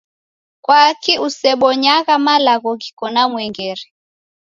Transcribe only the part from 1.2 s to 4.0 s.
usebonyagha malagho ghiko na mwengere?